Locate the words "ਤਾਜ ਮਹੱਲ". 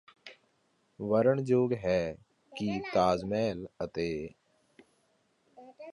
2.93-3.67